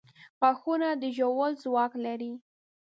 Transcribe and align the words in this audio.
•غاښونه 0.39 0.87
د 1.01 1.03
ژولو 1.15 1.57
ځواک 1.63 1.91
لري. 2.05 2.33